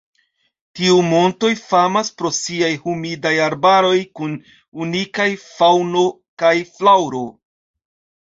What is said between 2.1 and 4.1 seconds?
pro siaj humidaj arbaroj